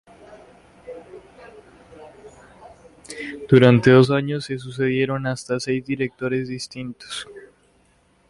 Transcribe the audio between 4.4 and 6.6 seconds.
se sucedieron hasta seis directores